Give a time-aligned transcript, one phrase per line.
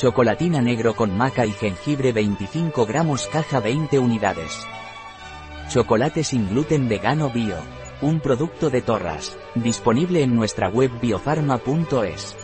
[0.00, 4.66] Chocolatina negro con maca y jengibre 25 gramos caja 20 unidades.
[5.68, 7.56] Chocolate sin gluten vegano bio.
[8.00, 9.36] Un producto de Torras.
[9.54, 12.34] Disponible en nuestra web biofarma.es.